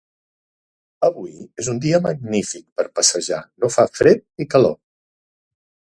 Avui 1.07 1.35
és 1.63 1.69
un 1.75 1.83
dia 1.83 1.99
magnífic 2.07 2.65
per 2.81 2.87
passejar, 3.01 3.43
no 3.65 3.73
fa 3.77 3.89
fred 3.99 4.25
ni 4.41 4.49
calor. 4.55 4.79